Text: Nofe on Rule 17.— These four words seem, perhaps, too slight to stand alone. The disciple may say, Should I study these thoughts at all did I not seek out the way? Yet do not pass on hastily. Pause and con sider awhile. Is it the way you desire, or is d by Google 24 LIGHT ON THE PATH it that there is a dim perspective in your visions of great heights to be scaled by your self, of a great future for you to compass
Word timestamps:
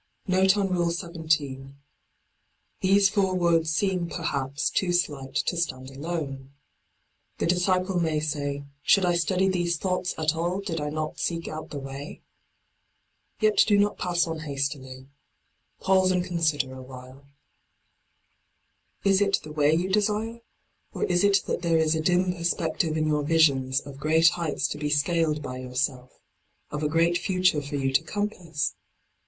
Nofe 0.27 0.57
on 0.57 0.69
Rule 0.69 0.89
17.— 0.89 1.75
These 2.81 3.09
four 3.09 3.35
words 3.35 3.69
seem, 3.69 4.09
perhaps, 4.09 4.71
too 4.71 4.91
slight 4.93 5.35
to 5.35 5.55
stand 5.55 5.91
alone. 5.91 6.53
The 7.37 7.45
disciple 7.45 7.99
may 7.99 8.19
say, 8.19 8.63
Should 8.81 9.05
I 9.05 9.13
study 9.13 9.47
these 9.47 9.77
thoughts 9.77 10.15
at 10.17 10.35
all 10.35 10.59
did 10.59 10.81
I 10.81 10.89
not 10.89 11.19
seek 11.19 11.47
out 11.47 11.69
the 11.69 11.77
way? 11.77 12.21
Yet 13.39 13.63
do 13.67 13.77
not 13.77 13.99
pass 13.99 14.25
on 14.25 14.39
hastily. 14.39 15.07
Pause 15.81 16.13
and 16.13 16.25
con 16.27 16.39
sider 16.41 16.73
awhile. 16.73 17.23
Is 19.03 19.21
it 19.21 19.39
the 19.43 19.51
way 19.51 19.71
you 19.71 19.87
desire, 19.87 20.41
or 20.93 21.03
is 21.03 21.21
d 21.21 21.27
by 21.27 21.27
Google 21.27 21.29
24 21.29 21.29
LIGHT 21.29 21.29
ON 21.29 21.29
THE 21.29 21.29
PATH 21.29 21.37
it 21.37 21.45
that 21.45 21.61
there 21.61 21.77
is 21.77 21.95
a 21.95 22.01
dim 22.01 22.33
perspective 22.35 22.97
in 22.97 23.05
your 23.07 23.21
visions 23.21 23.81
of 23.81 23.99
great 23.99 24.29
heights 24.29 24.67
to 24.69 24.79
be 24.79 24.89
scaled 24.89 25.43
by 25.43 25.57
your 25.59 25.75
self, 25.75 26.19
of 26.71 26.81
a 26.81 26.89
great 26.89 27.19
future 27.19 27.61
for 27.61 27.75
you 27.75 27.93
to 27.93 28.01
compass 28.01 28.73